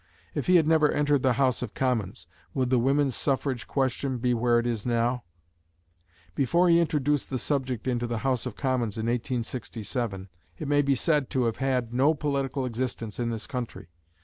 [0.33, 4.33] If he had never entered the House of Commons, would the women's suffrage question be
[4.33, 5.21] where it now is?
[6.33, 10.27] Before he introduced the subject into the House of Commons in 1867,
[10.57, 13.89] it may be said to have had no political existence in this country.